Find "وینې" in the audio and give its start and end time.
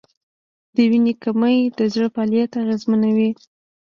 0.91-1.13